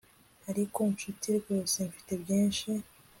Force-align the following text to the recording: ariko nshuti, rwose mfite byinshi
ariko 0.49 0.79
nshuti, 0.91 1.27
rwose 1.39 1.77
mfite 1.89 2.11
byinshi 2.23 2.69